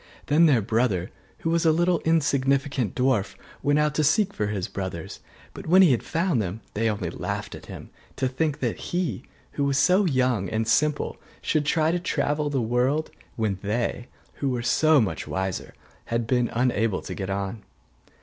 [0.25, 4.67] Then their brother, who was a little insignificant dwarf, went out to seek for his
[4.67, 5.19] brothers:
[5.53, 9.21] but when he had found them they only laughed at him, to think that he,
[9.51, 14.07] who was so young and simple, should try to travel through the world, when they,
[14.37, 15.75] who were so much wiser,
[16.05, 17.61] had been unable to get on.